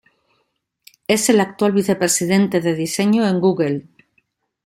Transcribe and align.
Es 1.07 1.29
el 1.29 1.39
actual 1.39 1.73
vicepresidente 1.73 2.59
de 2.59 2.73
diseño 2.73 3.27
en 3.27 3.39
Google. 3.39 3.85